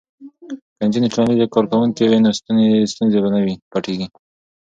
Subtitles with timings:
[0.77, 2.29] که نجونې ټولنیزې کارکوونکې وي نو
[2.91, 3.39] ستونزې به نه
[3.71, 4.07] پټیږي.